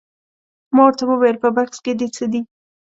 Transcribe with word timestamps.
ما 0.75 0.81
ورته 0.85 1.03
وویل 1.07 1.37
په 1.43 1.49
بکس 1.55 1.77
کې 1.83 1.91
دې 1.99 2.07
څه 2.15 2.25
دي؟ 2.31 2.41